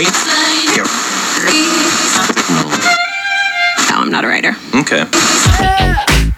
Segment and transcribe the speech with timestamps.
[0.00, 0.06] No,
[3.96, 4.56] I'm not a writer.
[4.74, 5.04] Okay.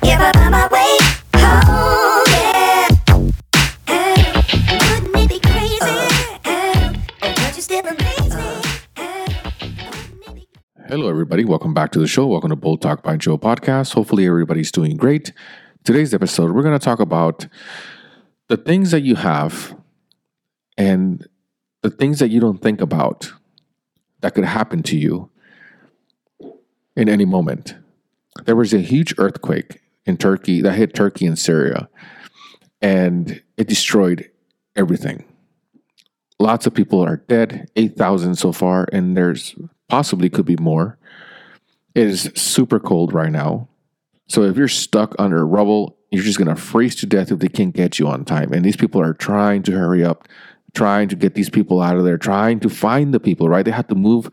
[0.02, 0.98] Yeah, but on my way
[1.36, 2.88] home, yeah.
[4.90, 5.78] Wouldn't it be crazy?
[7.20, 8.42] But you still amaze me.
[8.96, 10.48] Wouldn't it be
[10.88, 11.44] Hello, everybody.
[11.44, 12.26] Welcome back to the show.
[12.26, 13.92] Welcome to Bold Talk by Joe podcast.
[13.92, 15.32] Hopefully, everybody's doing great.
[15.84, 17.46] Today's episode, we're going to talk about
[18.48, 19.76] the things that you have
[20.76, 21.28] and
[21.82, 23.32] the things that you don't think about
[24.22, 25.30] that could happen to you
[26.96, 27.76] in any moment.
[28.44, 31.88] There was a huge earthquake in Turkey that hit Turkey and Syria,
[32.80, 34.30] and it destroyed
[34.74, 35.24] everything.
[36.38, 39.54] Lots of people are dead, 8,000 so far, and there's
[39.88, 40.98] possibly could be more.
[41.94, 43.68] It is super cold right now.
[44.28, 47.48] So if you're stuck under rubble, you're just going to freeze to death if they
[47.48, 48.52] can't get you on time.
[48.52, 50.26] And these people are trying to hurry up,
[50.74, 53.64] trying to get these people out of there, trying to find the people, right?
[53.64, 54.30] They have to move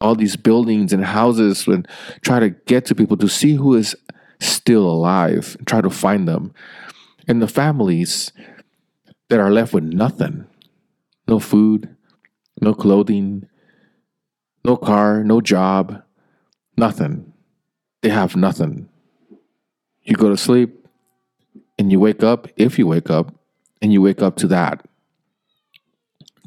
[0.00, 1.86] all these buildings and houses and
[2.22, 3.96] try to get to people to see who is
[4.40, 6.52] still alive, try to find them.
[7.28, 8.32] And the families
[9.28, 10.46] that are left with nothing
[11.28, 11.96] no food,
[12.60, 13.48] no clothing,
[14.64, 16.02] no car, no job,
[16.76, 17.32] nothing.
[18.02, 18.88] They have nothing.
[20.02, 20.86] You go to sleep
[21.78, 23.34] and you wake up, if you wake up,
[23.82, 24.86] and you wake up to that.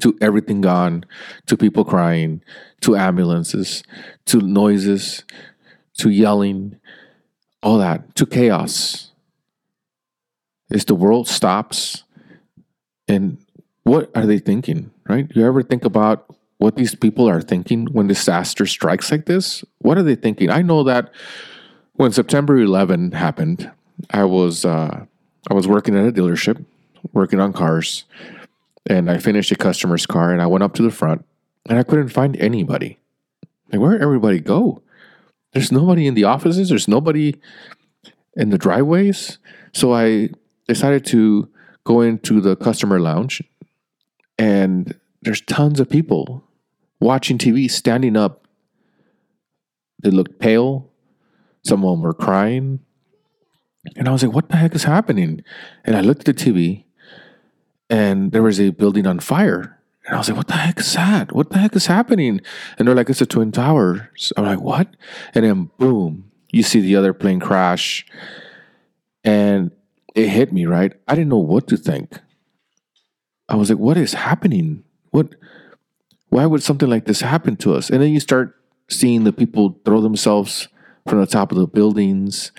[0.00, 1.04] To everything gone,
[1.46, 2.42] to people crying,
[2.80, 3.82] to ambulances,
[4.26, 5.24] to noises,
[5.98, 6.80] to yelling,
[7.62, 9.12] all that, to chaos.
[10.70, 12.04] Is the world stops
[13.08, 13.38] and
[13.82, 15.26] what are they thinking, right?
[15.34, 19.64] You ever think about what these people are thinking when disaster strikes like this?
[19.78, 20.50] What are they thinking?
[20.50, 21.12] I know that
[21.94, 23.70] when September 11 happened,
[24.10, 25.06] I was uh,
[25.50, 26.64] I was working at a dealership,
[27.12, 28.04] working on cars,
[28.88, 31.24] and I finished a customer's car, and I went up to the front,
[31.68, 32.98] and I couldn't find anybody.
[33.70, 34.82] Like, where'd everybody go?
[35.52, 36.68] There's nobody in the offices.
[36.68, 37.40] There's nobody
[38.34, 39.38] in the driveways.
[39.72, 40.30] So I
[40.68, 41.48] decided to
[41.84, 43.42] go into the customer lounge
[44.38, 46.44] and there's tons of people
[47.00, 48.46] watching TV, standing up.
[50.02, 50.88] They looked pale.
[51.62, 52.80] Some of them were crying.
[53.96, 55.42] And I was like, what the heck is happening?
[55.84, 56.84] And I looked at the TV
[57.90, 59.76] and there was a building on fire.
[60.06, 61.32] And I was like, what the heck is that?
[61.32, 62.40] What the heck is happening?
[62.78, 64.32] And they're like, it's a Twin Towers.
[64.36, 64.88] I'm like, what?
[65.34, 68.06] And then boom, you see the other plane crash.
[69.24, 69.72] And
[70.14, 70.92] it hit me, right?
[71.06, 72.18] I didn't know what to think.
[73.48, 74.84] I was like, what is happening?
[75.10, 75.34] What
[76.28, 77.90] why would something like this happen to us?
[77.90, 78.56] And then you start
[78.88, 80.68] seeing the people throw themselves
[81.08, 82.52] from the top of the buildings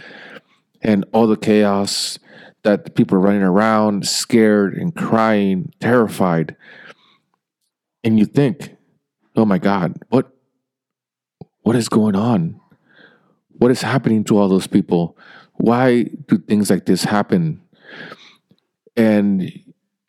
[0.81, 2.19] and all the chaos
[2.63, 6.55] that people are running around, scared and crying, terrified.
[8.03, 8.75] And you think,
[9.35, 10.31] oh my God, what
[11.63, 12.59] what is going on?
[13.49, 15.17] What is happening to all those people?
[15.53, 17.61] Why do things like this happen?
[18.97, 19.51] And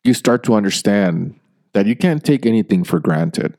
[0.03, 1.39] you start to understand
[1.73, 3.55] that you can't take anything for granted.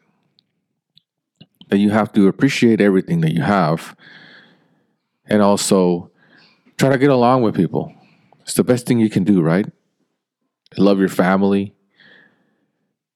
[1.68, 3.96] That you have to appreciate everything that you have
[5.26, 6.10] and also
[6.76, 7.94] try to get along with people.
[8.44, 9.66] It's the best thing you can do, right?
[10.76, 11.74] Love your family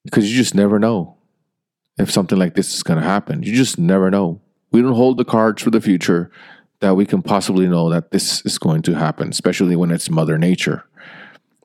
[0.04, 1.16] because you just never know
[1.98, 3.42] if something like this is going to happen.
[3.42, 4.40] You just never know.
[4.72, 6.30] We don't hold the cards for the future
[6.80, 10.38] that we can possibly know that this is going to happen, especially when it's Mother
[10.38, 10.84] Nature.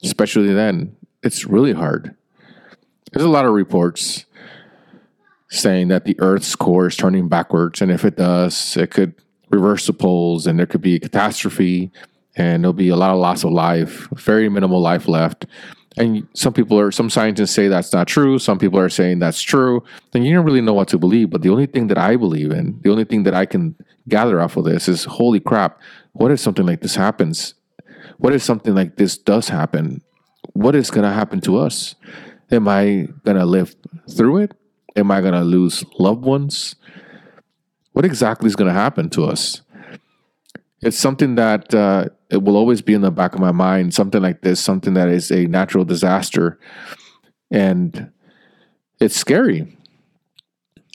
[0.03, 2.16] Especially then, it's really hard.
[3.12, 4.25] There's a lot of reports
[5.50, 9.13] saying that the Earth's core is turning backwards, and if it does, it could
[9.52, 11.91] reverse the poles, and there could be a catastrophe,
[12.35, 15.45] and there'll be a lot of loss of life, very minimal life left.
[15.95, 18.39] And some people are, some scientists say that's not true.
[18.39, 19.83] Some people are saying that's true.
[20.11, 21.29] Then you don't really know what to believe.
[21.29, 23.75] But the only thing that I believe in, the only thing that I can
[24.07, 25.79] gather off of this is, holy crap!
[26.13, 27.53] What if something like this happens?
[28.17, 30.01] What if something like this does happen?
[30.53, 31.95] What is going to happen to us?
[32.51, 33.75] Am I going to live
[34.09, 34.53] through it?
[34.95, 36.75] Am I going to lose loved ones?
[37.93, 39.61] What exactly is going to happen to us?
[40.81, 43.94] It's something that uh, it will always be in the back of my mind.
[43.94, 46.59] Something like this, something that is a natural disaster,
[47.52, 48.12] and
[49.00, 49.78] it's scary,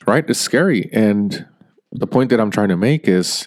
[0.04, 0.28] right?
[0.28, 0.90] It's scary.
[0.92, 1.46] And
[1.92, 3.46] the point that I'm trying to make is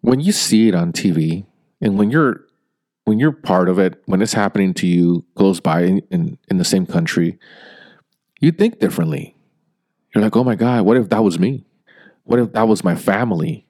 [0.00, 1.44] when you see it on TV,
[1.82, 2.46] and when you're
[3.04, 6.56] when you're part of it, when it's happening to you close by in, in, in
[6.56, 7.38] the same country,
[8.40, 9.36] you think differently.
[10.12, 11.66] You're like, oh my God, what if that was me?
[12.24, 13.66] What if that was my family?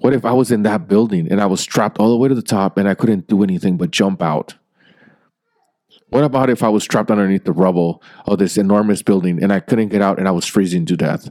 [0.00, 2.34] What if I was in that building and I was trapped all the way to
[2.34, 4.54] the top and I couldn't do anything but jump out?
[6.10, 9.60] What about if I was trapped underneath the rubble of this enormous building and I
[9.60, 11.30] couldn't get out and I was freezing to death?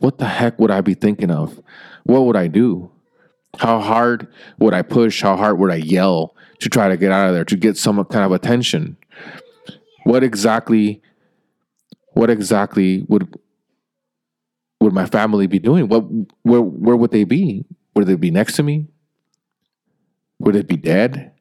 [0.00, 1.60] what the heck would I be thinking of?
[2.04, 2.90] What would I do?
[3.58, 4.28] How hard
[4.58, 5.22] would I push?
[5.22, 8.02] How hard would I yell to try to get out of there, to get some
[8.04, 8.96] kind of attention?
[10.04, 11.02] What exactly
[12.12, 13.38] what exactly would
[14.80, 15.88] would my family be doing?
[15.88, 16.04] What
[16.42, 17.64] where where would they be?
[17.98, 18.86] Would they be next to me?
[20.38, 21.32] Would it be dead?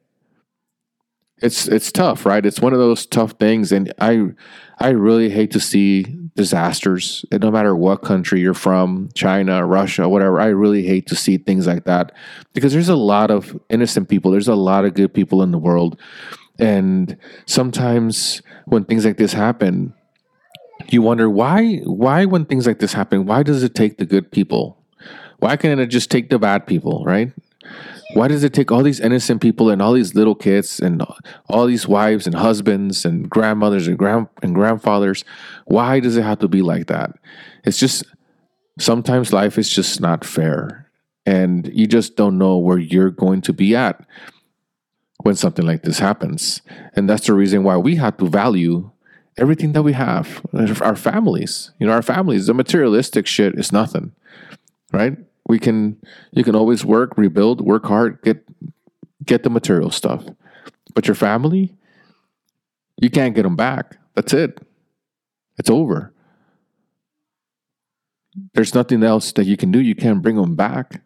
[1.39, 2.44] It's it's tough, right?
[2.44, 4.30] It's one of those tough things, and I
[4.80, 7.24] I really hate to see disasters.
[7.31, 11.38] And no matter what country you're from, China, Russia, whatever, I really hate to see
[11.38, 12.12] things like that
[12.56, 14.31] because there's a lot of innocent people.
[14.31, 16.01] There's a lot of good people in the world,
[16.57, 19.94] and sometimes when things like this happen,
[20.89, 24.31] you wonder why why when things like this happen, why does it take the good
[24.31, 24.76] people?
[25.39, 27.31] Why can't it just take the bad people, right?
[28.13, 31.04] Why does it take all these innocent people and all these little kids and
[31.50, 35.25] all these wives and husbands and grandmothers and grand and grandfathers?
[35.66, 37.12] Why does it have to be like that?
[37.66, 38.04] It's just
[38.80, 40.89] sometimes life is just not fair.
[41.25, 44.06] And you just don't know where you're going to be at
[45.24, 46.62] when something like this happens.
[46.95, 48.89] And that's the reason why we have to value
[49.38, 50.42] everything that we have,
[50.81, 51.72] our families.
[51.80, 54.13] You know, our families, the materialistic shit is nothing,
[54.94, 55.18] right?
[55.48, 55.98] We can,
[56.32, 58.46] you can always work, rebuild, work hard, get,
[59.24, 60.26] get the material stuff.
[60.94, 61.76] But your family,
[63.02, 63.98] you can't get them back.
[64.14, 64.60] That's it.
[65.58, 66.14] It's over.
[68.54, 69.80] There's nothing else that you can do.
[69.80, 71.02] You can't bring them back.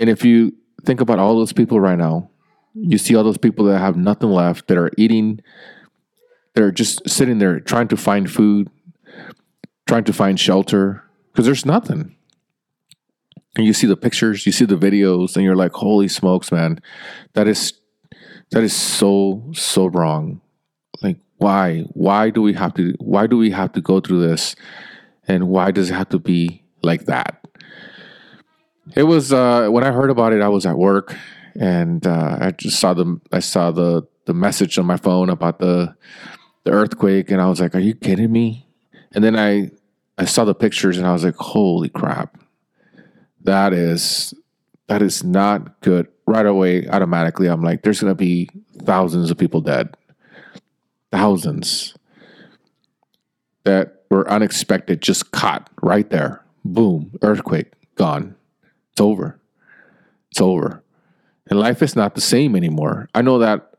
[0.00, 0.54] And if you
[0.84, 2.30] think about all those people right now,
[2.74, 5.40] you see all those people that have nothing left, that are eating,
[6.54, 8.70] they're just sitting there trying to find food,
[9.86, 12.14] trying to find shelter, because there's nothing.
[13.58, 16.80] And you see the pictures, you see the videos, and you're like, holy smokes, man,
[17.34, 17.72] that is
[18.52, 20.40] that is so, so wrong.
[21.02, 21.80] Like, why?
[21.92, 24.54] Why do we have to why do we have to go through this?
[25.26, 27.44] And why does it have to be like that?
[28.94, 30.40] It was uh, when I heard about it.
[30.40, 31.16] I was at work,
[31.58, 35.58] and uh, I just saw the I saw the the message on my phone about
[35.58, 35.96] the
[36.62, 38.68] the earthquake, and I was like, "Are you kidding me?"
[39.12, 39.72] And then I
[40.16, 42.38] I saw the pictures, and I was like, "Holy crap!
[43.48, 44.34] That is
[44.88, 48.50] that is not good." Right away, automatically, I'm like, "There's gonna be
[48.84, 49.96] thousands of people dead,
[51.10, 51.96] thousands
[53.64, 56.42] that were unexpected, just caught right there.
[56.62, 58.34] Boom, earthquake, gone."
[58.92, 59.40] It's over.
[60.30, 60.82] It's over.
[61.48, 63.08] And life is not the same anymore.
[63.14, 63.72] I know that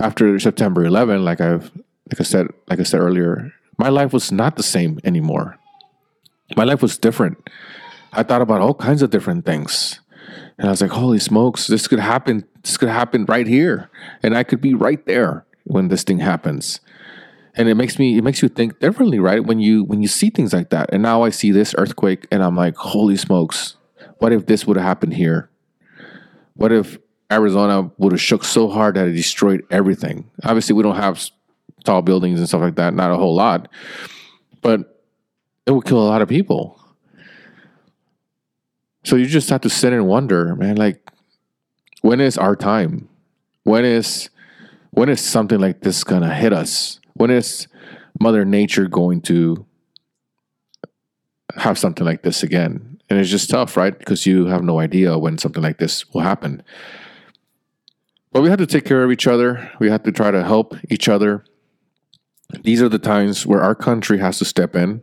[0.00, 1.70] after September 11, like I've
[2.10, 5.58] like I said like I said earlier, my life was not the same anymore.
[6.56, 7.38] My life was different.
[8.12, 10.00] I thought about all kinds of different things.
[10.58, 12.44] And I was like, holy smokes, this could happen.
[12.62, 13.90] This could happen right here.
[14.22, 16.80] And I could be right there when this thing happens.
[17.54, 19.44] And it makes me it makes you think differently, right?
[19.44, 20.90] When you when you see things like that.
[20.92, 23.76] And now I see this earthquake and I'm like, holy smokes,
[24.18, 25.50] what if this would have happened here?
[26.54, 26.98] What if
[27.32, 30.30] Arizona would have shook so hard that it destroyed everything?
[30.44, 31.30] Obviously, we don't have
[31.84, 33.68] tall buildings and stuff like that, not a whole lot,
[34.60, 35.02] but
[35.66, 36.79] it would kill a lot of people.
[39.04, 41.10] So you just have to sit and wonder, man, like,
[42.02, 43.08] when is our time?
[43.64, 44.30] When is
[44.90, 47.00] when is something like this gonna hit us?
[47.14, 47.68] When is
[48.18, 49.66] Mother Nature going to
[51.56, 53.00] have something like this again?
[53.08, 53.96] And it's just tough, right?
[53.96, 56.62] Because you have no idea when something like this will happen.
[58.32, 59.70] But we have to take care of each other.
[59.80, 61.44] We have to try to help each other.
[62.62, 65.02] These are the times where our country has to step in.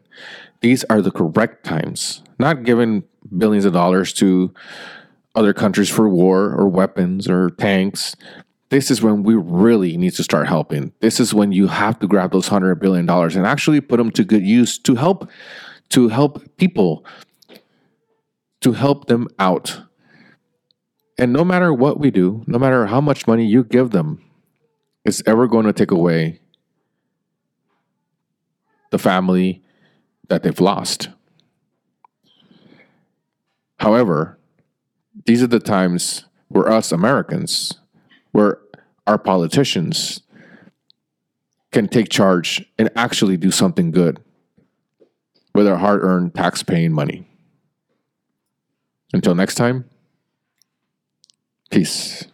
[0.61, 3.03] These are the correct times, not giving
[3.35, 4.53] billions of dollars to
[5.35, 8.15] other countries for war or weapons or tanks.
[8.69, 10.91] This is when we really need to start helping.
[10.99, 14.11] This is when you have to grab those hundred billion dollars and actually put them
[14.11, 15.29] to good use to help
[15.89, 17.05] to help people
[18.61, 19.81] to help them out.
[21.17, 24.23] And no matter what we do, no matter how much money you give them,
[25.05, 26.41] it's ever going to take away
[28.91, 29.63] the family
[30.27, 31.09] that they've lost.
[33.79, 34.37] However,
[35.25, 37.73] these are the times where us Americans,
[38.31, 38.59] where
[39.05, 40.21] our politicians
[41.71, 44.19] can take charge and actually do something good
[45.53, 47.27] with our hard earned tax paying money.
[49.13, 49.85] Until next time,
[51.71, 52.25] peace.